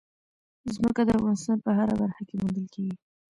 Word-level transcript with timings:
ځمکه 0.73 1.01
د 1.05 1.09
افغانستان 1.19 1.57
په 1.65 1.71
هره 1.77 1.93
برخه 2.01 2.23
کې 2.27 2.35
موندل 2.41 2.67
کېږي. 2.73 2.95